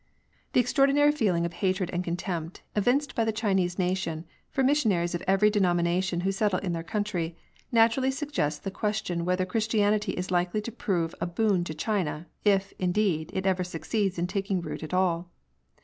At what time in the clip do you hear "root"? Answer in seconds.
14.59-14.81